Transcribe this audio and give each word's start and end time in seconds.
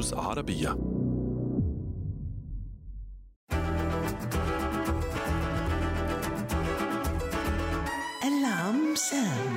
نيوز 0.00 0.14
عربية. 0.14 0.70
ألعم 8.24 8.94
سام. 8.94 9.56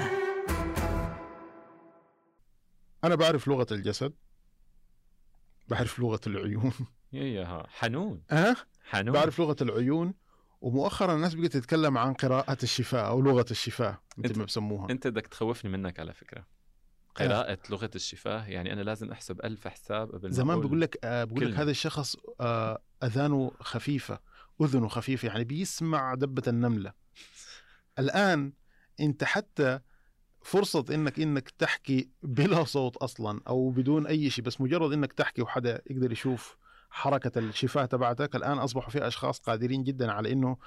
أنا 3.04 3.16
بعرف 3.16 3.48
لغة 3.48 3.68
الجسد. 3.72 4.14
بعرف 5.68 6.00
لغة 6.00 6.20
العيون. 6.28 6.72
يا 7.14 7.24
يا 7.24 7.64
حنون. 7.68 8.24
أه؟ 8.32 8.56
حنون. 8.84 9.14
بعرف 9.14 9.40
لغة 9.40 9.56
العيون. 9.62 10.14
ومؤخرا 10.62 11.16
الناس 11.16 11.34
بقت 11.34 11.52
تتكلم 11.52 11.98
عن 11.98 12.14
قراءة 12.14 12.58
الشفاء 12.64 13.08
أو 13.08 13.22
لغة 13.22 13.46
الشفاء 13.52 13.98
مثل 14.18 14.34
أنت- 14.34 14.38
ما 14.38 14.46
بسموها. 14.46 14.92
أنت 14.92 15.08
بدك 15.08 15.28
تخوفني 15.28 15.72
منك 15.72 16.00
على 16.00 16.14
فكرة. 16.14 16.46
قراءة 17.16 17.58
لغة 17.70 17.90
الشفاه 17.96 18.48
يعني 18.48 18.74
أنا 18.74 18.82
لازم 18.82 19.12
أحسب 19.12 19.46
ألف 19.46 19.68
حساب 19.68 20.12
قبل 20.12 20.28
ما 20.28 20.34
زمان 20.34 20.62
بقول 20.62 20.82
لك 20.82 20.98
آه 21.04 21.24
بقول 21.24 21.52
لك. 21.52 21.60
هذا 21.60 21.72
الشخص 21.72 22.16
آه 22.42 22.82
أذانه 23.04 23.52
خفيفة 23.60 24.20
أذنه 24.62 24.88
خفيفة 24.88 25.28
يعني 25.28 25.44
بيسمع 25.44 26.14
دبة 26.14 26.44
النملة 26.48 26.94
الآن 28.00 28.54
أنت 29.00 29.24
حتى 29.24 29.80
فرصة 30.44 30.86
إنك 30.90 31.20
إنك 31.20 31.50
تحكي 31.50 32.10
بلا 32.24 32.64
صوت 32.64 32.98
أصلا 32.98 33.42
أو 33.48 33.70
بدون 33.70 34.08
أي 34.08 34.30
شيء 34.30 34.46
بس 34.46 34.62
مجرد 34.62 34.94
إنك 34.94 35.14
تحكي 35.14 35.42
وحدا 35.42 35.82
يقدر 35.90 36.12
يشوف 36.12 36.58
حركة 36.90 37.40
الشفاه 37.40 37.86
تبعتك 37.86 38.36
الآن 38.36 38.58
أصبحوا 38.58 38.90
في 38.90 39.08
أشخاص 39.08 39.40
قادرين 39.40 39.84
جدا 39.84 40.12
على 40.12 40.32
إنه 40.32 40.58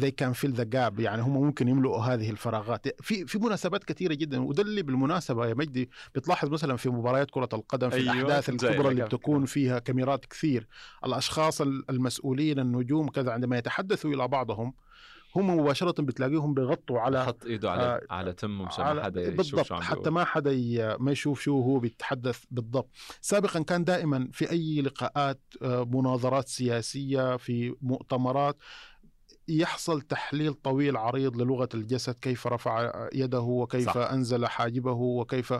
they 0.00 0.10
can 0.22 0.32
fill 0.34 0.54
the 0.56 0.64
gap. 0.74 1.00
يعني 1.00 1.22
هم 1.22 1.32
ممكن 1.42 1.68
يملؤوا 1.68 1.98
هذه 1.98 2.30
الفراغات. 2.30 3.02
في 3.02 3.26
في 3.26 3.38
مناسبات 3.38 3.84
كثيرة 3.84 4.14
جدا 4.14 4.42
وده 4.44 4.62
اللي 4.62 4.82
بالمناسبه 4.82 5.46
يا 5.46 5.54
مجدي. 5.54 5.90
بتلاحظ 6.14 6.48
مثلا 6.50 6.76
في 6.76 6.88
مباريات 6.90 7.30
كرة 7.30 7.48
القدم 7.52 7.90
في 7.90 7.96
أيوة، 7.96 8.12
الأحداث 8.12 8.48
الكبرى 8.48 8.78
لك 8.78 8.86
اللي 8.86 9.04
بتكون. 9.04 9.44
فيها 9.44 9.78
كاميرات 9.78 10.24
كثير. 10.26 10.66
الأشخاص 11.06 11.60
المسؤولين 11.60 12.58
النجوم 12.58 13.08
كذا 13.08 13.32
عندما 13.32 13.58
يتحدثوا 13.58 14.10
إلى 14.10 14.28
بعضهم 14.28 14.74
هم 15.36 15.56
مباشرة 15.58 16.02
بتلاقيهم 16.02 16.54
بيغطوا 16.54 17.00
على 17.00 17.24
حط 17.24 17.44
إيده 17.46 17.70
على 17.70 17.82
آه، 17.82 18.00
على 18.14 18.32
تمه 18.32 18.64
مشان 18.64 18.84
على- 18.84 18.88
ما 18.96 19.02
حدا 19.02 19.20
يشوف 19.22 19.34
بالضبط. 19.36 19.66
شو 19.66 19.74
عم 19.74 19.80
حتى. 19.82 20.10
ما 20.10 20.24
حدا 20.24 20.50
ما 21.00 21.12
يشوف 21.12 21.40
شو 21.40 21.60
هو 21.60 21.78
بيتحدث 21.78 22.42
بالضبط. 22.50 22.88
سابقا 23.20 23.62
كان 23.62 23.84
دائما 23.84 24.28
في 24.32 24.50
أي 24.50 24.80
لقاءات 24.82 25.40
آه، 25.62 25.84
مناظرات 25.84 26.48
سياسية 26.48 27.36
في 27.36 27.74
مؤتمرات 27.82 28.56
يحصل 29.48 30.00
تحليل 30.00 30.54
طويل 30.54 30.96
عريض 30.96 31.36
للغة 31.36 31.68
الجسد 31.74 32.14
كيف 32.14 32.46
رفع 32.46 33.08
يده 33.14 33.40
وكيف 33.40 33.90
صح. 33.90 33.96
أنزل 33.96 34.46
حاجبه 34.46 34.92
وكيف 34.92 35.54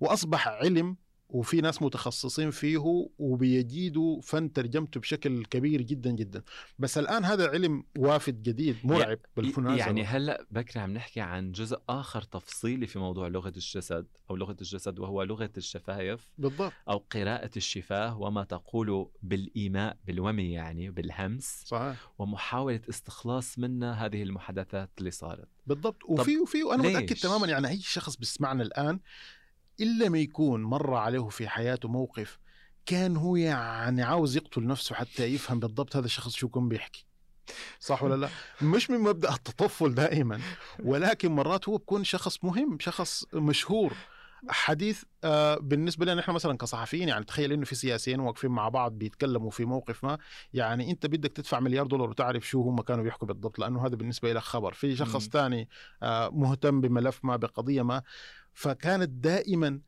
وأصبح 0.00 0.48
علم 0.48 0.96
وفي 1.28 1.60
ناس 1.60 1.82
متخصصين 1.82 2.50
فيه 2.50 3.08
وبيجيدوا 3.18 4.20
فن 4.20 4.52
ترجمته 4.52 5.00
بشكل 5.00 5.44
كبير 5.44 5.82
جدا 5.82 6.10
جدا. 6.10 6.42
بس 6.78 6.98
الآن 6.98 7.24
هذا 7.24 7.48
علم 7.48 7.84
وافد 7.98 8.42
جديد 8.42 8.76
مرعب 8.84 9.18
بالمناسبه 9.36 9.76
يعني 9.76 10.04
هلأ 10.04 10.46
بكري 10.50 10.82
عم 10.82 10.92
نحكي 10.92 11.20
عن 11.20 11.52
جزء 11.52 11.80
آخر 11.88 12.22
تفصيلي 12.22 12.86
في 12.86 12.98
موضوع 12.98 13.28
لغة 13.28 13.48
الجسد 13.48 14.06
أو 14.30 14.36
لغة 14.36 14.56
الجسد 14.60 14.98
وهو 14.98 15.22
لغة 15.22 15.50
الشفايف 15.56 16.28
بالضبط. 16.38 16.72
أو 16.88 16.98
قراءة 16.98 17.50
الشفاه 17.56 18.20
وما 18.20 18.44
تقول 18.44 19.08
بالإيماء 19.22 19.96
بالومي 20.06 20.52
يعني 20.52 20.90
بالهمس 20.90 21.62
صحيح. 21.66 22.12
ومحاولة 22.18 22.80
استخلاص 22.88 23.58
منا 23.58 24.06
هذه 24.06 24.22
المحادثات 24.22 24.90
اللي 24.98 25.10
صارت. 25.10 25.48
بالضبط. 25.66 26.04
وفي 26.04 26.38
وفي 26.38 26.62
وأنا؟ 26.62 26.82
متأكد 26.82 27.16
تماما 27.16 27.46
يعني 27.46 27.68
أي 27.68 27.80
شخص 27.80 28.16
بيسمعنا 28.16 28.62
الآن 28.62 29.00
إلا 29.80 30.08
ما 30.08 30.18
يكون 30.18 30.62
مر 30.62 30.94
عليه 30.94 31.28
في 31.28 31.48
حياته 31.48 31.88
موقف 31.88 32.38
كان 32.86 33.16
هو 33.16 33.36
يعني 33.36 34.02
عاوز 34.02 34.36
يقتل 34.36 34.66
نفسه 34.66 34.94
حتى 34.94 35.24
يفهم 35.24 35.60
بالضبط 35.60 35.96
هذا 35.96 36.06
الشخص 36.06 36.32
شو 36.32 36.48
كان 36.48 36.68
بيحكي. 36.68 37.06
صح 37.80 38.02
ولا 38.02 38.14
لا؟ 38.14 38.28
مش 38.62 38.90
من 38.90 38.98
مبدأ 38.98 39.34
التطفل 39.34 39.94
دائما 39.94 40.40
ولكن 40.84 41.32
مرات 41.32 41.68
هو 41.68 41.76
بيكون 41.76 42.04
شخص 42.04 42.44
مهم 42.44 42.78
شخص 42.80 43.24
مشهور. 43.34 43.92
حديث 44.48 45.04
آه 45.24 45.58
بالنسبة 45.58 46.06
لنا 46.06 46.20
إحنا 46.20 46.34
مثلا 46.34 46.56
كصحفيين 46.56 47.08
يعني 47.08 47.24
تخيل 47.24 47.52
إنه 47.52 47.64
في 47.64 47.74
سياسيين 47.74 48.20
واقفين 48.20 48.50
مع 48.50 48.68
بعض 48.68 48.92
بيتكلموا 48.92 49.50
في 49.50 49.64
موقف 49.64 50.04
ما 50.04 50.18
يعني 50.54 50.90
أنت 50.90 51.06
بدك 51.06 51.32
تدفع 51.32 51.60
مليار 51.60 51.86
دولار 51.86 52.10
وتعرف 52.10 52.48
شو 52.48 52.62
هم 52.62 52.80
كانوا 52.80 53.04
بيحكوا 53.04 53.28
بالضبط 53.28 53.58
لأنه 53.58 53.86
هذا 53.86 53.96
بالنسبة 53.96 54.32
لك 54.32 54.42
خبر. 54.42 54.72
في 54.72 54.96
شخص. 54.96 55.28
ثاني 55.28 55.68
آه 56.02 56.30
مهتم 56.30 56.80
بملف 56.80 57.24
ما 57.24 57.36
بقضية 57.36 57.82
ما 57.82 58.02
فكانت 58.54 59.10
دائما 59.10 59.80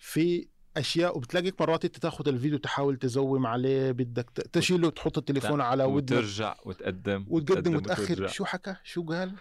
في 0.00 0.48
أشياء 0.76 1.16
وبتلاقيك 1.16 1.60
مرات 1.60 1.84
أنت 1.84 1.98
تاخذ 1.98 2.28
الفيديو 2.28 2.58
تحاول 2.58 2.96
تزوم 2.96 3.46
عليه 3.46 3.92
بدك 3.92 4.30
تشيله 4.30 4.86
وتحط 4.86 5.18
التليفون 5.18 5.60
على 5.60 5.84
ودنك. 5.84 6.18
وترجع 6.18 6.56
وتقدم 6.64 7.24
وتقدم 7.28 7.76
وتأخر. 7.76 8.26
شو 8.26 8.44
حكى؟ 8.44 8.76
شو 8.84 9.02
قال؟ 9.02 9.34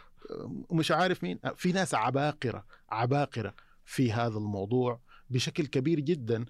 ومش 0.69 0.91
عارف 0.91 1.23
مين. 1.23 1.39
في 1.55 1.71
ناس 1.71 1.95
عباقرة 1.95 2.65
عباقرة. 2.89 3.53
في 3.87 4.11
هذا 4.11 4.37
الموضوع 4.37 4.99
بشكل 5.29 5.65
كبير 5.65 5.99
جدا 5.99 6.45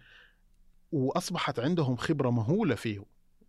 وأصبحت 0.92 1.60
عندهم 1.60 1.96
خبرة 1.96 2.30
مهولة 2.30 2.76
فيه 2.76 3.06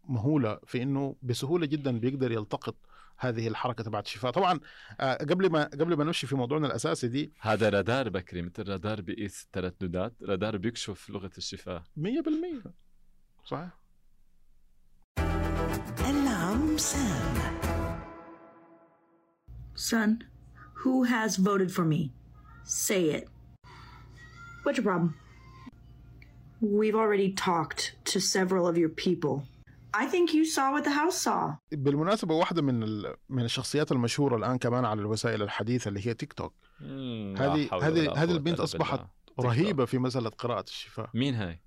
مهولة 0.08 0.58
في 0.66 0.82
إنه 0.82 1.16
بسهولة 1.22 1.66
جدا 1.66 1.98
بيقدر 1.98 2.32
يلتقط 2.32 2.76
هذه 3.18 3.48
الحركة 3.48 3.84
تبعت 3.84 4.06
الشفاء 4.06 4.30
طبعا 4.30 4.60
آه، 5.00 5.14
قبل 5.14 5.50
ما 5.50 5.64
قبل 5.64 5.96
ما 5.96 6.04
نمشي 6.04 6.26
في 6.26 6.36
موضوعنا 6.36 6.66
الأساسي 6.66 7.08
دي 7.08 7.32
هذا 7.40 7.68
رادار 7.68 8.08
بكري 8.08 8.42
مثل 8.42 8.68
رادار 8.68 9.00
بيقيس 9.00 9.42
الترددات 9.44 10.14
رادار 10.22 10.56
بيكشف 10.56 11.10
لغة 11.10 11.30
الشفاه 11.38 11.84
100% 11.96 12.02
صحيح. 13.44 13.68
ألعم 16.08 16.76
سام. 16.76 17.38
Son, 19.74 20.24
who 20.74 21.04
has 21.04 21.36
voted 21.36 21.70
for 21.72 21.84
me? 21.84 22.12
Say 22.64 23.02
it. 23.10 23.28
What's 24.68 24.76
your 24.76 24.84
problem? 24.92 25.14
We've 26.60 26.94
already 27.04 27.30
talked 27.48 27.82
to 28.12 28.20
several 28.20 28.64
of 28.70 28.76
your 28.76 28.90
people. 29.06 29.34
I 30.02 30.04
think 30.12 30.34
you 30.34 30.44
saw 30.44 30.72
what 30.72 30.84
the 30.84 30.90
House 30.90 31.16
saw. 31.24 31.54
بالمناسبة 31.72 32.34
واحدة 32.34 32.62
من 32.62 32.82
ال- 32.82 33.16
من 33.28 33.44
الشخصيات 33.44 33.92
المشهورة 33.92 34.36
الآن 34.36 34.58
كمان 34.58 34.84
على 34.84 35.00
الوسائل 35.00 35.42
الحديثة 35.42 35.88
اللي 35.88 36.06
هي 36.06 36.14
تيك 36.14 36.32
توك 36.32 36.54
هذه 36.82 37.68
هذه 37.82 38.12
هذه 38.16 38.30
البنت 38.32 38.60
بالله. 38.76 39.08
رهيبة 39.40 39.84
في 39.84 39.98
مسألة 39.98 40.28
قراءة 40.30 40.64
الشفاء 40.68 41.10
مين 41.14 41.34
هاي؟ 41.34 41.60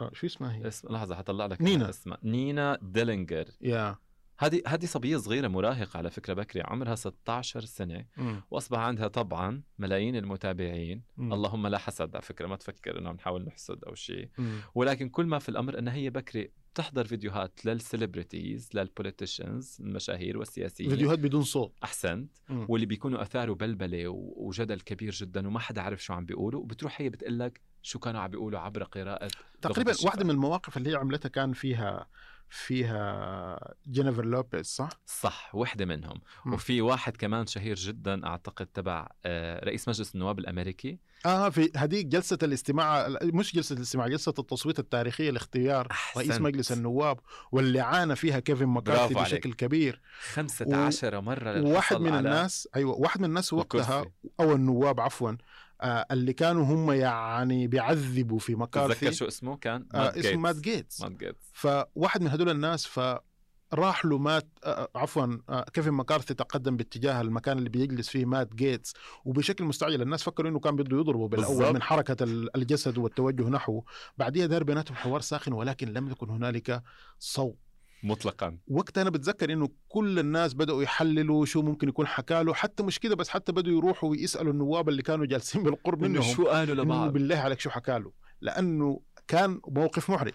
آه، 0.00 0.10
شو 0.12 0.26
اسمها 0.26 0.52
هي 0.56 0.68
اسم 0.68 0.88
لحظة 0.88 1.14
حطلع 1.14 1.46
لك 1.46 1.62
نينا. 1.62 1.88
اسمها 1.90 2.18
نينا 2.22 2.78
ديلينجر 2.82 3.44
يا 3.60 3.96
هذه 4.38 4.62
هذه 4.66 4.84
صبية 4.84 5.16
صغيرة 5.16 5.48
مراهقة 5.48 5.96
على 5.98 6.10
فكرة 6.10 6.34
بكري 6.34 6.62
عمرها 6.64 6.94
16 6.94 7.60
سنة 7.60 8.04
مم. 8.16 8.42
وأصبح 8.50 8.78
عندها 8.78 9.08
طبعا 9.08 9.62
ملايين 9.78 10.16
المتابعين. 10.16 11.02
اللهم 11.18 11.66
لا 11.66 11.78
حسد 11.78 12.14
على 12.14 12.22
فكرة 12.22 12.46
ما 12.46 12.56
تفكر 12.56 12.98
إنه 12.98 13.08
عم 13.08 13.14
نحاول 13.16 13.44
نحسد 13.44 13.84
أو 13.84 13.94
شيء. 13.94 14.28
ولكن 14.74 15.08
كل 15.08 15.26
ما 15.26 15.38
في 15.38 15.48
الأمر 15.48 15.78
إنها 15.78 15.94
هي 15.94 16.10
بكري 16.10 16.50
بتحضر 16.74 17.04
فيديوهات 17.04 17.66
لل 17.66 17.82
celebrities 17.82 18.68
لل 18.74 18.90
politicians 18.90 19.76
المشاهير 19.80 20.38
والسياسيين 20.38 20.90
فيديوهات 20.90 21.18
بدون 21.18 21.42
صوت 21.42 21.72
أحسنت 21.84 22.30
مم. 22.48 22.66
واللي 22.68 22.86
بيكونوا 22.86 23.22
اثاروا 23.22 23.56
بلبله 23.56 24.08
وجدل 24.36 24.80
كبير 24.80 25.12
جدا 25.12 25.48
وما 25.48 25.58
حدا 25.58 25.80
عارف 25.82 26.04
شو 26.04 26.12
عم 26.12 26.24
بيقولوا 26.24 26.60
وبتروح 26.60 27.00
هي 27.00 27.08
بتقول 27.08 27.38
لك 27.38 27.60
شو 27.82 27.98
كانوا 27.98 28.20
عم 28.20 28.30
بيقولوا 28.30 28.60
عبر 28.60 28.82
قراءة 28.82 29.28
تقريبا. 29.62 29.92
واحدة 30.04 30.24
من 30.24 30.30
المواقف 30.30 30.76
اللي 30.76 30.90
هي 30.90 30.94
عملتها 30.94 31.28
كان 31.28 31.52
فيها 31.52 32.06
فيها 32.54 33.74
جينيفر 33.90 34.24
لوبيز 34.24 34.66
صح؟ 34.66 34.88
صح 35.06 35.54
وحدة 35.54 35.84
منهم 35.84 36.20
مم. 36.44 36.52
وفي 36.54 36.80
واحد 36.80 37.16
كمان 37.16 37.46
شهير 37.46 37.76
جدا 37.76 38.26
أعتقد 38.26 38.66
تبع 38.66 39.08
آه، 39.26 39.64
رئيس 39.64 39.88
مجلس 39.88 40.14
النواب 40.14 40.38
الأمريكي 40.38 40.98
آه 41.26 41.48
في 41.48 41.70
هذيك 41.76 42.06
جلسة 42.06 42.38
الاستماع 42.42 43.08
مش 43.22 43.54
جلسة 43.54 43.76
الاستماع 43.76 44.08
جلسة 44.08 44.34
التصويت 44.38 44.78
التاريخية 44.78 45.30
لاختيار 45.30 45.88
أحسنت. 45.90 46.24
رئيس 46.28 46.40
مجلس 46.40 46.72
النواب 46.72 47.18
واللي 47.52 47.80
عانى 47.80 48.16
فيها 48.16 48.40
كيفن 48.40 48.66
مكارثي 48.66 49.14
بشكل 49.14 49.34
عليك. 49.48 49.54
كبير 49.54 50.00
15 50.32 51.20
مرة 51.20 51.50
وواحد 51.50 51.66
للحصل 51.66 52.02
من 52.02 52.12
على 52.12 52.18
الناس 52.28 52.68
أيوه 52.76 52.94
واحد 52.94 53.20
من 53.20 53.24
الناس 53.26 53.52
وقتها. 53.52 54.04
أو 54.40 54.52
النواب 54.52 55.00
عفوا 55.00 55.32
آه 55.80 56.06
اللي 56.10 56.32
كانوا 56.32 56.64
هم 56.64 56.90
يعني 56.92 57.66
بيعذبوا 57.66 58.38
في 58.38 58.54
مكارثي 58.54 59.12
شو 59.12 59.26
اسمه؟ 59.28 59.56
كان 59.56 59.86
آه 59.94 60.08
اسمه 60.18 60.36
مات 60.36 60.56
جيتس 60.56 61.00
مات 61.02 61.12
جيتس 61.12 61.50
فواحد 61.52 62.22
من 62.22 62.28
هدول 62.30 62.50
الناس 62.50 62.86
فراح 62.86 64.04
له 64.04 64.18
مات 64.18 64.48
آه 64.64 64.88
عفوا 64.94 65.38
آه 65.48 65.64
كيفن 65.72 65.90
مكارثي 65.92 66.34
تقدم 66.34 66.76
باتجاه 66.76 67.20
المكان 67.20 67.58
اللي 67.58 67.68
بيجلس 67.68 68.08
فيه 68.08 68.24
مات 68.24 68.54
جيتس 68.54 68.94
وبشكل 69.24 69.64
مستعجل 69.64 70.02
الناس 70.02 70.22
فكروا 70.22 70.50
إنه 70.50 70.58
كان 70.60 70.76
بده 70.76 70.96
يضربه 70.98 71.28
بالأول 71.28 71.56
بالضبط. 71.56 71.74
من 71.74 71.82
حركة 71.82 72.24
ال- 72.24 72.56
الجسد 72.56 72.98
والتوجه 72.98 73.48
نحوه. 73.48 73.84
بعديها 74.18 74.46
دار 74.46 74.64
بيناتهم 74.64 74.96
حوار 74.96 75.20
ساخن 75.20 75.52
ولكن 75.52 75.88
لم 75.92 76.10
يكن 76.10 76.30
هنالك 76.30 76.82
صوت. 77.18 77.58
مطلقا. 78.04 78.58
وقتها 78.68 79.02
أنا 79.02 79.10
بتذكر 79.10 79.52
إنه 79.52 79.68
كل 79.88 80.18
الناس 80.18 80.54
بدأوا 80.54 80.82
يحللوا 80.82 81.46
شو 81.46 81.62
ممكن 81.62 81.88
يكون 81.88 82.06
حكى 82.06 82.42
له. 82.42 82.54
حتى 82.54 82.82
مش 82.82 82.98
كده 82.98 83.16
بس 83.16 83.28
حتى 83.28 83.52
بدوا 83.52 83.72
يروحوا 83.72 84.10
ويسألوا 84.10 84.52
النواب 84.52 84.88
اللي 84.88 85.02
كانوا 85.02 85.26
جالسين 85.26 85.62
بالقرب 85.62 86.02
منهم. 86.02 86.22
شو 86.22 86.44
قالوا 86.48 86.74
لبعض؟ 86.74 87.12
بالله 87.12 87.36
عليك 87.36 87.60
شو 87.60 87.70
حكى 87.70 87.98
له. 87.98 88.12
لأنه 88.40 89.00
كان 89.28 89.60
موقف 89.68 90.10
محرج. 90.10 90.32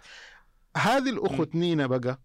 هذه 0.78 1.10
الأخت 1.10 1.56
نينا 1.56 1.88
بقى 1.88 2.22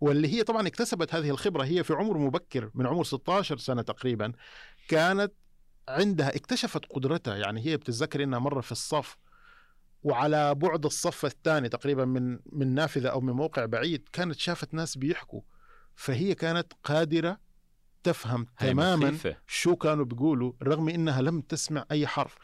واللي 0.00 0.28
هي 0.28 0.42
طبعا 0.42 0.66
اكتسبت 0.66 1.14
هذه 1.14 1.30
الخبرة 1.30 1.64
هي 1.64 1.84
في 1.84 1.92
عمر 1.92 2.18
مبكر 2.18 2.70
من 2.74 2.86
عمر 2.86 3.04
16 3.04 3.58
سنة 3.58 3.82
تقريبا 3.82 4.32
كانت 4.88 5.32
عندها 5.88 6.36
اكتشفت 6.36 6.86
قدرتها. 6.90 7.36
يعني 7.36 7.66
هي 7.66 7.76
بتتذكر 7.76 8.22
إنها 8.22 8.38
مره 8.38 8.60
في 8.60 8.72
الصف 8.72 9.16
وعلى 10.02 10.54
بعد 10.54 10.84
الصف 10.84 11.24
الثاني 11.24 11.68
تقريبا 11.68 12.04
من 12.04 12.38
من 12.52 12.74
نافذة 12.74 13.08
أو 13.08 13.20
من 13.20 13.32
موقع 13.32 13.64
بعيد 13.66 14.08
كانت 14.12 14.38
شافت 14.38 14.74
ناس 14.74 14.98
بيحكوا 14.98 15.40
فهي 15.94 16.34
كانت 16.34 16.72
قادرة 16.84 17.38
تفهم 18.02 18.46
تماما 18.58 19.10
مخيفة. 19.10 19.36
شو 19.46 19.76
كانوا 19.76 20.04
بيقولوا 20.04 20.52
رغم 20.62 20.88
إنها 20.88 21.22
لم 21.22 21.40
تسمع 21.40 21.84
أي 21.90 22.06
حرف 22.06 22.34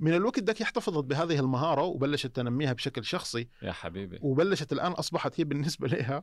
من 0.00 0.14
الوقت 0.14 0.38
ذاك 0.42 0.62
احتفظت 0.62 1.04
بهذه 1.04 1.40
المهارة 1.40 1.82
وبلشت 1.82 2.26
تنميها 2.26 2.72
بشكل 2.72 3.04
شخصي 3.04 3.48
يا 3.62 3.72
حبيبي 3.72 4.18
وبلشت 4.22 4.72
الآن 4.72 4.92
أصبحت 4.92 5.40
هي 5.40 5.44
بالنسبة 5.44 5.88
لها 5.88 6.22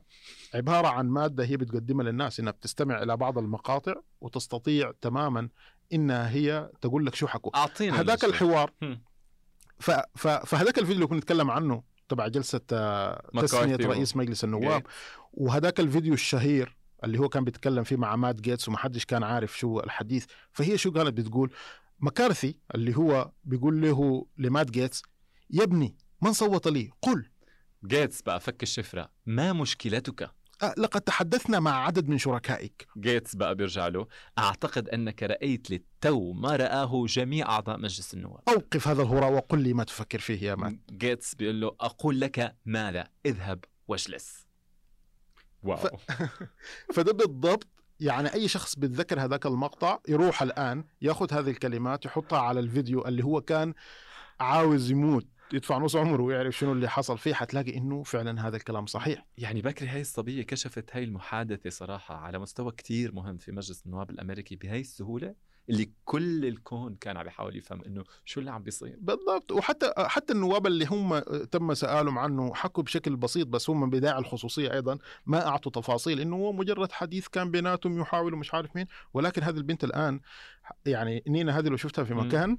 عبارة 0.54 0.88
عن 0.88 1.08
مادة 1.08 1.44
هي 1.44 1.56
بتقدمها 1.56 2.04
للناس 2.04 2.40
إنها 2.40 2.52
بتستمع 2.52 3.02
إلى 3.02 3.16
بعض 3.16 3.38
المقاطع 3.38 3.94
وتستطيع 4.20 4.92
تماما 5.00 5.48
إنها 5.92 6.30
هي 6.30 6.70
تقول 6.80 7.06
لك 7.06 7.14
شو 7.14 7.26
حكوا 7.26 7.56
أعطينا 7.56 8.00
هذاك. 8.00 8.24
الحوار. 8.24 8.72
فهذاك 9.78 10.78
الفيديو 10.78 10.94
اللي 10.94 11.06
كنا 11.06 11.18
نتكلم 11.18 11.50
عنه 11.50 11.82
تبع 12.08 12.28
جلسة 12.28 12.60
آه، 12.72 13.30
تسمية 13.42 13.76
رئيس 13.76 14.16
مجلس 14.16 14.44
النواب 14.44 14.82
جيت. 14.82 14.92
وهذاك 15.32 15.80
الفيديو 15.80 16.14
الشهير 16.14 16.76
اللي 17.04 17.18
هو 17.18 17.28
كان 17.28 17.44
بيتكلم 17.44 17.84
فيه 17.84 17.96
مع 17.96 18.16
مات 18.16 18.40
جيتس 18.40 18.68
ومحدش 18.68 19.04
كان 19.04 19.22
عارف 19.22 19.58
شو 19.58 19.80
الحديث 19.80 20.24
فهي 20.52 20.78
شو 20.78 20.92
كانت 20.92 21.08
بتقول 21.08 21.50
مكارثي 22.00 22.56
اللي 22.74 22.96
هو 22.96 23.30
بيقول 23.44 23.80
له 23.80 24.26
لمات 24.38 24.70
جيتس 24.70 25.02
يا 25.50 25.62
ابني 25.62 25.96
من 26.22 26.32
صوت 26.32 26.68
لي؟ 26.68 26.90
قل. 27.02 27.26
جيتس 27.86 28.22
بقى 28.22 28.40
فك 28.40 28.62
الشفرة. 28.62 29.10
ما 29.26 29.52
مشكلتك؟ 29.52 30.30
لقد 30.62 31.00
تحدثنا 31.00 31.60
مع 31.60 31.84
عدد 31.86 32.08
من 32.08 32.18
شركائك. 32.18 32.86
جيتس 32.98 33.34
بقى 33.36 33.54
بيرجع 33.54 33.88
له. 33.88 34.06
أعتقد 34.38 34.88
أنك 34.88 35.22
رأيت 35.22 35.70
للتو 35.70 36.32
ما 36.32 36.56
رآه 36.56 37.06
جميع 37.06 37.48
أعضاء 37.48 37.78
مجلس 37.78 38.14
النواب. 38.14 38.40
أوقف 38.48 38.88
هذا 38.88 39.02
الهراء 39.02 39.32
وقل 39.32 39.60
لي 39.60 39.72
ما 39.72 39.84
تفكر 39.84 40.18
فيه 40.18 40.42
يا 40.42 40.54
man. 40.54 40.78
جيتس 40.90 41.34
بيقول 41.34 41.60
له 41.60 41.76
أقول 41.80 42.20
لك 42.20 42.56
ماذا؟ 42.66 43.08
اذهب 43.26 43.64
واجلس. 43.88 44.46
واو. 45.62 45.76
ف- 45.76 46.12
فده 46.94 47.12
بالضبط 47.12 47.66
يعني 48.00 48.34
أي 48.34 48.48
شخص 48.48 48.74
بيتذكر 48.78 49.20
هذاك 49.20 49.46
المقطع 49.46 49.98
يروح 50.08 50.42
الآن 50.42 50.84
ياخذ 51.02 51.34
هذه 51.34 51.50
الكلمات 51.50 52.04
يحطها 52.04 52.38
على 52.38 52.60
الفيديو 52.60 53.04
اللي 53.06 53.24
هو 53.24 53.40
كان 53.40 53.74
عاوز 54.40 54.90
يموت. 54.90 55.26
يدفع 55.52 55.78
نص 55.78 55.96
عمره 55.96 56.22
ويعرف 56.22 56.58
شنو 56.58 56.72
اللي 56.72 56.88
حصل 56.88 57.18
فيه 57.18 57.34
حتلاقي 57.34 57.76
إنه 57.76 58.02
فعلا 58.02 58.48
هذا 58.48 58.56
الكلام 58.56 58.86
صحيح. 58.86 59.26
يعني 59.38 59.62
بكري 59.62 59.88
هاي 59.88 60.00
الصبية 60.00 60.42
كشفت 60.42 60.96
هاي 60.96 61.04
المحادثة 61.04 61.70
صراحة 61.70 62.14
على 62.14 62.38
مستوى 62.38 62.72
كتير 62.72 63.14
مهم 63.14 63.36
في 63.36 63.52
مجلس 63.52 63.86
النواب 63.86 64.10
الأمريكي 64.10 64.56
بهاي 64.56 64.80
السهولة 64.80 65.34
اللي 65.70 65.90
كل 66.04 66.44
الكون 66.44 66.94
كان 66.94 67.16
عم 67.16 67.26
يحاول 67.26 67.56
يفهم 67.56 67.84
إنه 67.84 68.04
شو 68.24 68.40
اللي 68.40 68.50
عم 68.50 68.62
بيصير. 68.62 68.96
بالضبط. 69.00 69.52
وحتى 69.52 69.92
حتى 69.98 70.32
النواب 70.32 70.66
اللي 70.66 70.86
هم 70.86 71.18
تم 71.50 71.74
سؤالهم 71.74 72.18
عنه 72.18 72.54
حكوا 72.54 72.82
بشكل 72.82 73.16
بسيط 73.16 73.46
بس 73.46 73.70
هم 73.70 73.90
بداعي 73.90 74.18
الخصوصية 74.18 74.72
أيضا 74.72 74.98
ما 75.26 75.46
أعطوا 75.46 75.72
تفاصيل 75.72 76.20
إنه 76.20 76.36
هو 76.36 76.52
مجرد 76.52 76.92
حديث 76.92 77.28
كان 77.28 77.50
بيناتهم 77.50 78.00
يحاولوا 78.00 78.38
مش 78.38 78.54
عارف 78.54 78.76
مين. 78.76 78.86
ولكن 79.14 79.42
هذه 79.42 79.56
البنت 79.56 79.84
الآن 79.84 80.20
يعني 80.86 81.22
نينا 81.28 81.58
هذه 81.58 81.68
لو 81.68 81.76
شفتها 81.76 82.04
في. 82.04 82.14
مكان 82.14 82.58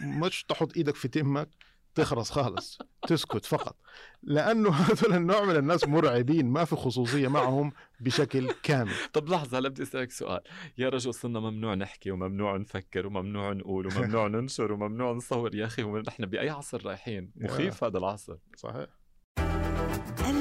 مش 0.00 0.44
تحط 0.44 0.76
إيدك 0.76 0.94
في 0.94 1.08
تمك. 1.08 1.48
تخرس 1.96 2.30
خالص 2.30 2.78
تسكت 3.08 3.44
فقط. 3.44 3.76
لأنه 4.22 4.70
هذول 4.70 5.16
النوع 5.16 5.44
من 5.44 5.56
الناس 5.56 5.88
مرعبين 5.88 6.46
ما 6.46 6.64
في 6.64 6.76
خصوصية 6.76 7.28
معهم 7.28 7.72
بشكل 8.00 8.50
كامل. 8.62 8.92
طب 9.12 9.28
لحظة 9.28 9.58
هلا 9.58 9.68
بدي 9.68 9.82
أسألك 9.82 10.10
سؤال. 10.10 10.40
يا 10.78 10.88
رجل 10.88 11.14
صرنا 11.14 11.40
ممنوع 11.40 11.74
نحكي 11.74 12.10
وممنوع 12.10 12.56
نفكر 12.56 13.06
وممنوع 13.06 13.52
نقول 13.52 13.86
وممنوع 13.86 14.28
ننشر 14.36 14.72
وممنوع 14.72 15.12
نصور. 15.12 15.54
يا 15.54 15.66
أخي 15.66 15.82
ونحن 15.82 16.26
بأي 16.26 16.50
عصر 16.50 16.86
رايحين؟ 16.86 17.32
مخيف 17.36 17.84
هذا 17.84 17.98
العصر. 17.98 18.36
صحيح. 18.56 18.86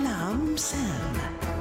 نعم 0.03 0.55
سام. 0.57 1.54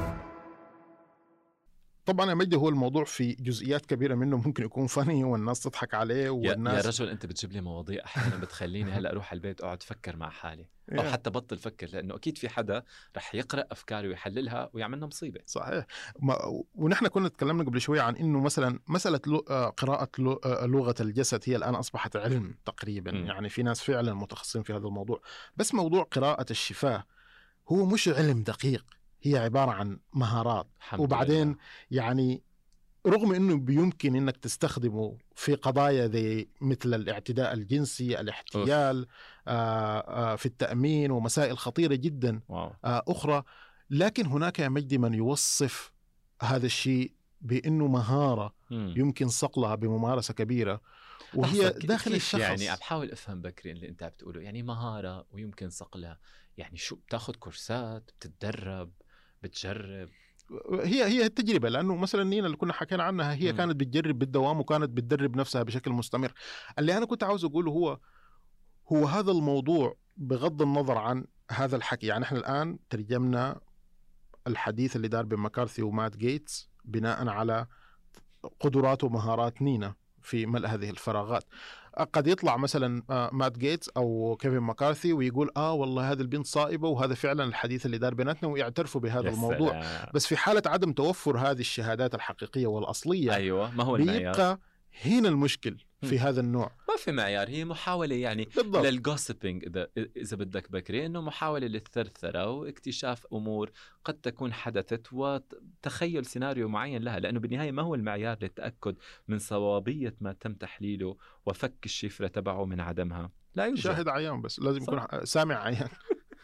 طبعا 2.06 2.29
يا 2.31 2.35
مجدي 2.35 2.56
هو 2.56 2.69
الموضوع 2.69 3.05
في 3.05 3.33
جزئيات 3.33 3.87
كبيرة 3.87 4.15
منه 4.15 4.37
ممكن 4.37 4.65
يكون 4.65 4.87
فني 4.87 5.25
والناس 5.25 5.61
تضحك 5.61 5.95
عليه 5.95 6.31
والناس 6.31 6.85
يا 6.85 6.89
رجل 6.89 7.09
أنت 7.09 7.27
بتجيب 7.27 7.53
لي 7.53 7.61
مواضيع 7.61 8.05
أحيانا 8.05 8.37
بتخليني 8.37 8.93
هلأ 8.93 9.11
أروح 9.11 9.31
على 9.31 9.37
البيت 9.37 9.61
أقعد 9.61 9.83
أفكر 9.83 10.17
مع 10.17 10.31
حالي 10.31 10.67
يا. 10.93 11.11
حتى 11.11 11.31
بطل 11.31 11.59
فكر 11.59 11.89
لأنه 11.93 12.15
أكيد 12.15 12.39
في 12.39 12.49
حدا 12.49 12.83
رح 13.17 13.35
يقرأ 13.35 13.65
أفكاري 13.71 14.09
ويحللها 14.09 14.71
ويعملنا 14.73 15.06
مصيبة 15.06 15.41
صحيح 15.47 15.87
ما 16.19 16.37
ونحن 16.75 17.06
كنا 17.06 17.29
تكلمنا 17.29 17.65
قبل 17.65 17.81
شوي 17.81 18.01
عن 18.01 18.17
إنه 18.17 18.41
مثلا 18.41 18.81
مسألة 18.89 19.21
لو 19.27 19.45
آه، 19.50 19.69
قراءة 19.69 20.09
لو 20.19 20.33
آه، 20.33 20.67
لغة 20.67 20.95
الجسد 21.00 21.41
هي 21.47 21.57
الآن 21.57 21.75
أصبحت 21.75 22.17
علم 22.17 22.55
تقريبا. 22.65 23.12
م. 23.12 23.27
يعني 23.27 23.49
في 23.49 23.62
ناس 23.62 23.81
فعلا 23.81 24.15
متخصصين 24.15 24.62
في 24.62 24.73
هذا 24.73 24.87
الموضوع 24.87 25.21
بس 25.57 25.75
موضوع 25.75 26.03
قراءة 26.03 26.47
الشفاه 26.50 27.05
هو 27.69 27.87
مش 27.87 28.09
علم 28.09 28.43
دقيق 28.43 28.85
هي 29.25 29.38
عبارة 29.38 29.71
عن 29.71 29.99
مهارات. 30.12 30.67
الحمد 30.79 31.00
وبعدين 31.00 31.47
لله. 31.49 31.56
يعني 31.91 32.43
رغم 33.06 33.32
إنه 33.32 33.56
بيمكن 33.56 34.17
إنك 34.17 34.37
تستخدمه 34.37 35.19
في 35.35 35.55
قضايا 35.55 36.06
زي 36.06 36.49
مثل 36.61 36.94
الاعتداء 36.94 37.53
الجنسي 37.55 38.21
الاحتيال 38.21 39.06
آه 39.49 39.99
آه 39.99 40.37
في 40.37 40.47
التأمين 40.47 41.11
ومسائل 41.11 41.59
خطيرة 41.59 41.94
جدا 41.94 42.41
آه، 42.50 42.76
أخرى. 42.85 43.43
لكن 43.90 44.26
هناك 44.26 44.59
يا 44.59 44.69
مجدي 44.69 44.99
من 44.99 45.14
يوصف 45.14 45.93
هذا 46.43 46.66
الشيء 46.66 47.12
بأنه 47.40 47.87
مهارة 47.87 48.54
مم. 48.71 48.95
يمكن 48.97 49.28
صقلها 49.28 49.75
بممارسة 49.75 50.35
كبيرة. 50.35 50.81
وهي 51.35 51.71
داخل 51.71 52.14
الشخص. 52.14 52.40
يعني؟ 52.40 52.69
عم 52.69 52.76
بحاول 52.76 53.11
أفهم 53.11 53.43
بكري 53.43 53.73
اللي 53.73 53.88
أنت 53.88 54.02
عم 54.02 54.09
بتقوله 54.09 54.40
يعني 54.40 54.62
مهارة 54.62 55.26
ويمكن 55.31 55.71
صقلها. 55.71 56.21
يعني 56.57 56.76
شو؟ 56.76 56.97
بتاخذ 56.97 57.35
كورسات؟ 57.35 58.11
بتتدرب؟ 58.21 58.90
بتجرب؟ 59.45 60.09
هي 60.73 61.05
هي 61.05 61.27
التجربة 61.27 61.69
لأنه 61.69 61.97
مثلا 61.97 62.25
نينا 62.25 62.47
اللي 62.47 62.57
كنا 62.57 62.73
حكينا 62.73 63.03
عنها 63.03 63.35
هي 63.35 63.53
مم. 63.53 63.59
كانت 63.59 63.77
بتجرب 63.77 64.19
بالدوام 64.19 64.61
وكانت 64.61 64.91
بتدرب 64.91 65.37
نفسها 65.37 65.63
بشكل 65.63 65.91
مستمر. 65.91 66.33
اللي 66.79 66.97
أنا 66.97 67.07
كنت 67.07 67.25
عاوز 67.25 67.45
أقوله 67.45 67.73
هو 67.73 67.99
هو 68.93 69.07
هذا 69.07 69.31
الموضوع 69.31 69.97
بغض 70.17 70.63
النظر 70.63 70.99
عن 70.99 71.25
هذا 71.51 71.77
الحكي. 71.77 72.07
يعني 72.07 72.25
إحنا 72.25 72.39
الآن 72.39 72.79
ترجمنا 72.91 73.61
الحديث 74.47 74.97
اللي 74.97 75.09
دار 75.09 75.25
بين 75.25 75.39
مكارثي 75.39 75.83
ومات 75.83 76.17
جيتس 76.17 76.71
بناء 76.85 77.29
على 77.29 77.67
قدرات 78.61 79.05
ومهارات 79.05 79.63
نينا 79.63 79.95
في 80.23 80.47
ملء 80.47 80.69
هذه 80.69 80.91
الفراغات. 80.91 81.45
قد 82.13 82.27
يطلع 82.27 82.57
مثلا 82.57 83.03
آه، 83.11 83.31
مات 83.33 83.59
جيتس 83.59 83.89
أو 83.89 84.37
كيفن 84.41 84.61
مكارثي 84.61 85.13
ويقول 85.13 85.51
آه 85.57 85.73
والله 85.73 86.13
هذه 86.13 86.21
البنت 86.21 86.47
صائبة 86.47 86.89
وهذا 86.89 87.15
فعلا 87.15 87.45
الحديث 87.45 87.87
اللي 87.87 87.99
دار 87.99 88.15
بيناتنا 88.15 88.49
ويعترفوا 88.49 89.01
بهذا 89.01 89.29
الموضوع 89.29 89.71
سلام. 89.71 90.07
بس 90.15 90.27
في 90.27 90.37
حالة 90.37 90.63
عدم 90.67 90.93
توفر 90.93 91.39
هذه 91.39 91.61
الشهادات 91.61 92.15
الحقيقية 92.15 92.67
والأصلية 92.67 93.35
أيوه 93.35 93.71
ما 93.71 93.85
هو 93.85 93.97
المعيار 93.97 94.33
بيبقى 94.33 94.59
هنا 95.03 95.29
المشكل 95.29 95.77
في. 96.03 96.19
هذا 96.19 96.41
النوع. 96.41 96.71
ما 96.89 96.97
في 96.97 97.13
معيار 97.13 97.49
هي 97.49 97.65
محاولة 97.65 98.17
يعني 98.17 98.49
بالضبط. 98.57 98.87
لل 98.87 99.01
gossiping 99.01 99.64
إذا 99.65 99.89
إذا 100.17 100.37
بدك 100.37 100.73
بكري 100.73 101.07
إنه 101.07 101.21
محاولة 101.21 101.67
للثرثرة 101.67 102.51
واكتشاف 102.51 103.27
أمور 103.33 103.71
قد 104.05 104.15
تكون 104.15 104.53
حدثت 104.53 105.13
وتخيل 105.13 106.25
سيناريو 106.27 106.69
معين 106.69 107.03
لها 107.03 107.19
لأنه 107.19 107.41
بالنهاية 107.41 107.73
ما 107.73 107.83
هو 107.83 107.95
المعيار 107.95 108.39
للتأكد 108.43 108.97
من 109.29 109.39
صوابية 109.39 110.17
ما 110.21 110.33
تم 110.33 110.55
تحليله 110.55 111.17
وفك 111.47 111.85
الشفرة 111.85 112.27
تبعه 112.27 112.65
من 112.65 112.81
عدمها. 112.81 113.31
لا 113.55 113.65
يوجد. 113.65 113.81
شاهد 113.81 114.09
عيان 114.09 114.43
بس 114.43 114.61
لازم. 114.61 114.83
يكون 114.83 115.25
سامع 115.25 115.63
عيان. 115.63 115.89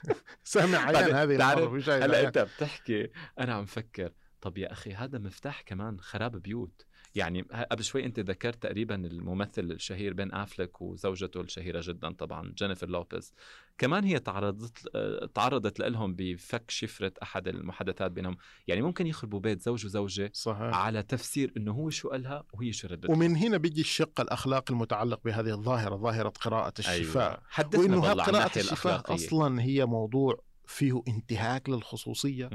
سامع 0.45 0.79
عيان 0.89 1.15
هذه 1.15 1.39
تعرف، 1.39 1.89
هلا 1.89 2.27
أنت 2.27 2.39
بتحكي 2.39 3.11
أنا 3.39 3.55
عم 3.55 3.65
فكر 3.65 4.13
طب 4.41 4.59
يا 4.59 4.73
أخي 4.73 4.95
هذا 4.95 5.19
مفتاح 5.19 5.61
كمان 5.61 6.01
خراب 6.01 6.37
بيوت. 6.37 6.87
يعني 7.15 7.43
قبل 7.71 7.85
شوي 7.85 8.05
انت 8.05 8.21
ذكرت 8.21 8.63
تقريبا 8.63 8.95
الممثل 8.95 9.63
الشهير 9.63 10.15
بين 10.15 10.35
أفلك 10.35 10.83
وزوجته 10.83 11.41
الشهيرة 11.41 11.81
جدا 11.85 12.13
طبعا 12.13 12.53
جينيفر 12.57 12.89
لوبيز. 12.89 13.35
كمان 13.79 14.05
هي 14.05 14.19
تعرضت 14.19 14.91
آه، 14.95 15.27
تعرضت 15.35 15.81
لهم 15.81 16.15
بفك 16.15 16.71
شفرة 16.71 17.13
أحد 17.23 17.49
المحادثات 17.49 18.11
بينهم. 18.11 18.37
يعني 18.67 18.83
ممكن 18.83 19.07
يخربوا 19.07 19.41
بيت 19.41 19.63
زوج 19.63 19.87
وزوجة 19.87 20.31
صحيح. 20.35 20.75
على 20.77 21.03
تفسير 21.03 21.53
إنه 21.57 21.73
هو 21.73 21.91
شو 21.91 22.09
قالها 22.09 22.45
وهي 22.53 22.73
شو 22.73 22.89
ردت 22.89 23.11
ومن 23.11 23.37
هنا 23.37 23.57
بيجي 23.57 23.81
الشق 23.81 24.21
الاخلاقي 24.21 24.75
المتعلق 24.75 25.21
بهذه 25.25 25.51
الظاهرة 25.55 25.97
ظاهرة 25.97 26.29
قراءة 26.29 26.75
الشفاه. 26.79 27.29
أيوة. 27.29 27.43
حدثنا 27.49 27.97
وإنه 27.97 28.13
قراءة 28.13 28.59
الشفاه 28.59 28.95
الأخلاقية. 28.95 29.15
أصلا 29.15 29.63
هي 29.63 29.87
موضوع 29.87 30.43
فيه 30.67 31.03
انتهاك 31.09 31.69
للخصوصية. 31.69 32.49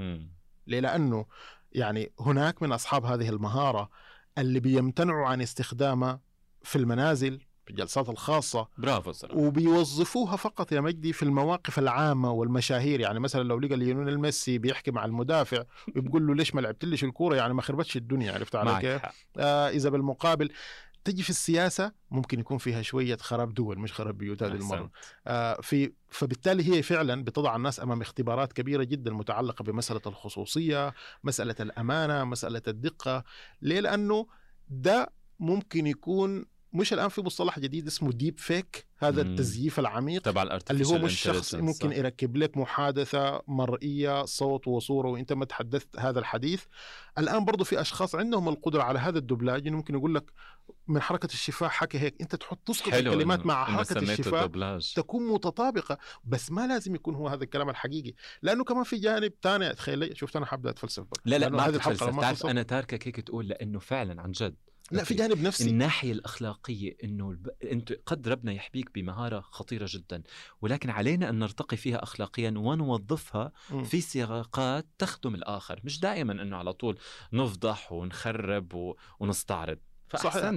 ليه؟ 0.67 0.79
لأنه 0.79 1.25
يعني 1.71 2.11
هناك 2.19 2.61
من 2.61 2.71
أصحاب 2.71 3.05
هذه 3.05 3.29
المهارة 3.29 3.89
اللي 4.37 4.59
بيمتنعوا 4.59 5.27
عن 5.27 5.41
استخدامها 5.41 6.19
في 6.63 6.75
المنازل 6.75 7.39
في 7.65 7.71
الجلسات 7.71 8.09
الخاصة. 8.09 8.67
برافو 8.77 9.11
صراحة 9.11 9.37
وبيوظفوها 9.37 10.35
فقط 10.35 10.71
يا 10.71 10.81
مجدي 10.81 11.13
في 11.13 11.23
المواقف 11.23 11.79
العامة 11.79 12.31
والمشاهير. 12.31 12.99
يعني 12.99 13.19
مثلا 13.19 13.43
لو 13.43 13.59
لقى 13.59 13.75
ليونيل 13.75 14.19
ميسي 14.19 14.57
بيحكي 14.57 14.91
مع 14.91 15.05
المدافع 15.05 15.63
وبيقول 15.95 16.27
له 16.27 16.35
ليش 16.35 16.55
ما 16.55 16.61
لعبتليش 16.61 17.03
الكورة؟ 17.03 17.35
يعني 17.35 17.53
ما 17.53 17.61
خربتش 17.61 17.97
الدنيا 17.97 18.33
عرفت 18.33 18.55
علي 18.55 18.81
كيف؟ 18.81 19.01
آه 19.37 19.69
إذا 19.69 19.89
بالمقابل 19.89 20.49
تجي 21.05 21.23
في 21.23 21.29
السياسة 21.29 21.91
ممكن 22.11 22.39
يكون 22.39 22.57
فيها 22.57 22.81
شوية 22.81 23.17
خراب 23.17 23.53
دول 23.53 23.79
مش 23.79 23.93
خراب 23.93 24.17
بيوت 24.17 24.43
هذه 24.43 24.51
المرة. 24.51 24.91
آه 25.27 25.61
في 25.61 25.93
فبالتالي 26.09 26.75
هي 26.75 26.83
فعلا 26.83 27.23
بتضع 27.23 27.55
الناس 27.55 27.79
أمام 27.79 28.01
اختبارات 28.01 28.53
كبيرة 28.53 28.83
جدا 28.83 29.11
متعلقة 29.13 29.63
بمسألة 29.63 30.01
الخصوصية، 30.05 30.93
مسألة 31.23 31.55
الأمانة، 31.59 32.23
مسألة 32.23 32.61
الدقة، 32.67 33.23
ليه؟ 33.61 33.79
لأنه 33.79 34.27
ده 34.69 35.11
ممكن 35.39 35.87
يكون 35.87 36.45
مش 36.75 36.93
الآن 36.93 37.09
في 37.09 37.21
مصطلح 37.21 37.59
جديد 37.59 37.87
اسمه 37.87 38.11
deep 38.11 38.39
fake 38.39 38.87
هذا 38.97 39.23
مم. 39.23 39.29
التزييف 39.31 39.79
العميق 39.79 40.21
تبع 40.21 40.59
اللي 40.71 40.87
هو 40.87 40.97
مش 40.97 41.19
شخص 41.19 41.55
ممكن 41.55 41.91
يركب 41.91 42.37
لك 42.37 42.57
محادثة 42.57 43.41
مرئية 43.47 44.25
صوت 44.25 44.67
وصورة 44.67 45.09
وإنت 45.09 45.33
ما 45.33 45.45
تحدثت 45.45 45.99
هذا 45.99 46.19
الحديث 46.19 46.63
الآن 47.17 47.45
برضو 47.45 47.63
في 47.63 47.81
أشخاص 47.81 48.15
عندهم 48.15 48.49
القدرة 48.49 48.83
على 48.83 48.99
هذا 48.99 49.17
الدبلاج 49.17 49.67
إنه 49.67 49.77
ممكن 49.77 49.95
يقول 49.95 50.15
لك 50.15 50.31
من 50.87 51.01
حركة 51.01 51.25
الشفاه 51.25 51.67
حكى 51.67 51.99
هيك 51.99 52.15
إنت 52.21 52.35
تحط 52.35 52.59
تسقط 52.67 52.93
الكلمات 52.93 53.45
مع 53.45 53.83
سميته 53.83 54.11
الشفاه 54.13 54.45
الدبلاج. 54.45 54.93
تكون 54.95 55.27
متطابقة 55.27 55.97
بس 56.23 56.51
ما 56.51 56.67
لازم 56.67 56.95
يكون 56.95 57.15
هو 57.15 57.27
هذا 57.27 57.43
الكلام 57.43 57.69
الحقيقي 57.69 58.13
لأنه 58.41 58.63
كمان 58.63 58.83
في 58.83 58.97
جانب 58.97 59.33
ثاني 59.43 59.73
تخيل 59.73 60.17
شفت 60.17 60.35
أنا 60.35 60.45
حابة 60.45 60.69
أتفلسف 60.69 61.03
بقى 61.03 61.21
لا 61.25 61.35
لا 61.35 61.49
ما 61.49 61.67
هذه 61.67 61.77
تعرف 61.77 62.03
فلسفة. 62.03 62.51
أنا 62.51 62.63
تاركك 62.63 63.07
هيك 63.07 63.19
تقول 63.19 63.47
لأنه 63.47 63.79
فعلا 63.79 64.21
عن 64.21 64.31
جد 64.31 64.55
لا 64.91 65.03
في 65.03 65.13
جانب 65.13 65.41
نفسي. 65.41 65.69
الناحية 65.69 66.11
الأخلاقية 66.11 66.97
أنه 67.03 67.29
الب... 67.31 67.49
أنت 67.71 67.93
قد 68.05 68.27
ربنا 68.27 68.51
يحبيك 68.53 68.93
بمهارة 68.95 69.39
خطيرة 69.39 69.87
جدا 69.89 70.23
ولكن 70.61 70.89
علينا 70.89 71.29
أن 71.29 71.39
نرتقي 71.39 71.77
فيها 71.77 72.03
أخلاقيا 72.03 72.53
ونوظفها 72.57 73.51
مم. 73.71 73.83
في 73.83 74.01
سياقات 74.01 74.85
تخدم 74.97 75.35
الآخر 75.35 75.81
مش 75.83 75.99
دائما 75.99 76.33
أنه 76.33 76.57
على 76.57 76.73
طول 76.73 76.99
نفضح 77.33 77.91
ونخرب 77.91 78.73
و... 78.73 78.95
ونستعرض. 79.19 79.77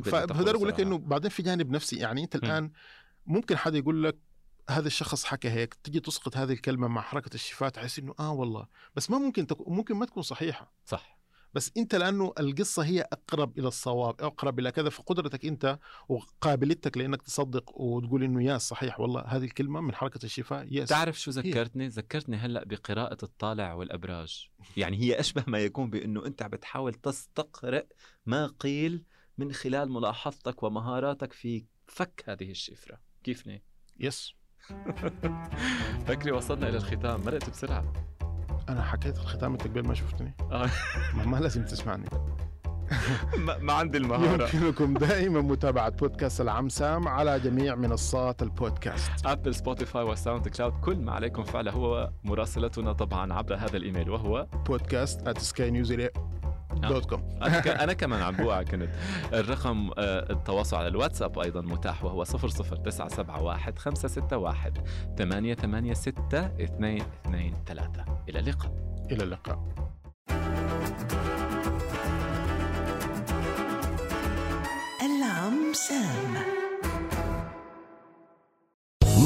باللي 0.01 0.27
فبقدر 0.27 0.57
أقول 0.57 0.69
لك. 0.69 0.81
إنه 0.81 0.99
بعدين 0.99 1.31
في 1.31 1.43
جانب 1.43 1.71
نفسي. 1.71 1.97
يعني 1.97 2.25
أنت 2.25 2.37
م. 2.37 2.41
الآن 2.45 2.71
ممكن 3.27 3.57
حدا 3.57 3.79
يقول 3.79 4.05
لك 4.05 4.19
هذا 4.71 4.87
الشخص 4.87 5.25
حكى 5.25 5.51
هيك 5.51 5.75
تجي 5.75 6.01
تسقط 6.01 6.37
هذه 6.37 6.53
الكلمة 6.53 6.89
مع 6.89 7.01
حركة 7.01 7.35
الشفاة 7.35 7.69
تحس 7.69 7.99
إنه 7.99 8.15
آه 8.21 8.33
والله 8.33 8.67
بس 8.97 9.11
ما 9.11 9.19
ممكن 9.19 9.47
تكون 9.47 9.77
ممكن 9.77 9.95
ما 9.95 10.07
تكون 10.07 10.23
صحيحة. 10.23 10.73
صح. 10.85 11.18
بس 11.55 11.73
أنت 11.77 11.95
لأنه 11.95 12.33
القصة 12.39 12.85
هي 12.85 13.01
أقرب 13.01 13.59
إلى 13.59 13.69
الصواب 13.69 14.15
أقرب 14.21 14.59
إلى 14.59 14.73
كذا 14.73 14.89
فقدرتك 14.91 15.47
أنت 15.47 15.79
وقابليتك 16.09 16.99
لأنك 16.99 17.23
تصدق 17.23 17.81
وتقول 17.81 18.23
إنه 18.25 18.43
يا 18.43 18.59
صحيح 18.59 19.01
والله 19.01 19.21
هذه 19.21 19.45
الكلمة 19.45 19.81
من 19.81 19.95
حركة 19.95 20.25
الشفاه 20.25 20.67
يس. 20.71 20.89
تعرف 20.89 21.21
شو 21.21 21.31
ذكرتني؟ 21.31 21.89
ذكرتني 21.89 22.37
هلأ 22.37 22.65
بقراءة 22.65 23.19
الطالع 23.23 23.75
والأبراج. 23.75 24.51
يعني 24.77 24.97
هي 24.97 25.21
أشبه 25.21 25.45
ما 25.47 25.59
يكون 25.59 25.91
بأنه 25.91 26.27
أنت 26.27 26.43
عم 26.43 26.51
بتحاول 26.51 26.95
تستقرئ 26.95 27.87
ما 28.27 28.47
قيل 28.47 29.05
من 29.39 29.53
خلال 29.53 29.93
ملاحظتك 29.93 30.63
ومهاراتك 30.63 31.33
في 31.33 31.65
فك 31.87 32.25
هذه 32.27 32.51
الشفرة. 32.51 33.01
كيفني؟ 33.25 33.63
yes. 34.01 34.33
فكري 36.07 36.33
وصلنا 36.33 36.69
إلى 36.69 36.77
الختام 36.77 37.21
مرقت 37.21 37.51
بسرعة. 37.51 38.18
أنا 38.69 38.83
حكيت 38.83 39.19
الختام 39.19 39.53
أنت 39.53 39.63
قبل 39.63 39.87
ما 39.89 39.95
شفتني. 39.95 40.35
آه. 40.53 40.71
ما, 41.15 41.25
ما 41.27 41.37
لازم 41.37 41.65
تسمعني. 41.65 42.05
ما, 43.61 43.73
عندي 43.73 43.99
المهارة. 43.99 44.57
يمكنكم 44.57 44.95
دائما 44.95 45.41
متابعة 45.41 45.89
بودكاست 45.89 46.41
العم 46.41 46.69
سام 46.69 47.09
على 47.09 47.41
جميع 47.41 47.75
منصات 47.75 48.43
البودكاست. 48.43 49.27
Apple 49.27 49.55
Spotify 49.55 50.03
و 50.03 50.49
SoundCloud 50.49 50.73
كل 50.81 50.97
ما 50.97 51.13
عليكم 51.13 51.45
فعله 51.45 51.73
هو 51.73 52.11
مراسلتنا 52.25 52.93
طبعا 52.93 53.33
عبر 53.33 53.55
هذا 53.55 53.77
الإيميل 53.77 54.11
وهو 54.11 54.47
بودكاست 54.67 55.29
at 55.29 55.39
دوت 56.81 57.07
كوم. 57.07 57.39
أنا 57.43 57.93
كمان 57.93 58.23
عم 58.23 58.37
بوقع 58.37 58.63
كنت. 58.63 58.91
الرقم 59.33 59.91
آه، 59.99 60.33
التواصل 60.33 60.77
على 60.77 60.89
الواتساب 60.89 61.39
أيضا 61.39 61.61
متاح 61.61 62.05
وهو 62.05 62.25
00971 62.25 63.79
561 63.79 64.73
886 65.19 66.15
223 66.31 67.55
إلى 68.29 68.39
اللقاء. 68.39 68.73
إلى 69.11 69.25
اللقاء. 69.25 69.59
Alarm 75.01 75.75
Sam. 75.75 76.58